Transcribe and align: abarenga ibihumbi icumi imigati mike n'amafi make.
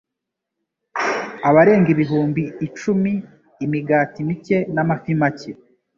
abarenga 1.49 1.89
ibihumbi 1.95 2.43
icumi 2.67 3.11
imigati 3.65 4.19
mike 4.27 4.57
n'amafi 4.73 5.11
make. 5.21 5.51